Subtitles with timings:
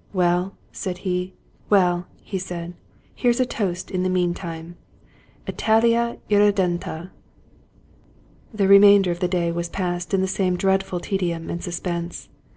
[0.12, 1.34] "Well," said he,"
[1.72, 2.38] here
[3.24, 4.76] is a toast in the meantime:
[5.10, 7.10] * Italia irredenta!
[8.54, 12.28] '"The remainder of the day was passed in the same dreadful tedium and suspense.